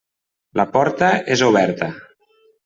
La 0.59 0.65
porta 0.77 1.09
és 1.37 1.45
oberta. 1.49 1.91